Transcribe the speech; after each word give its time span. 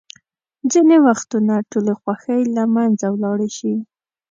ځینې 0.71 0.97
وختونه 1.07 1.53
ټولې 1.69 1.93
خوښۍ 2.01 2.41
له 2.55 2.63
منځه 2.75 3.05
ولاړې 3.11 3.49
شي. 3.57 3.73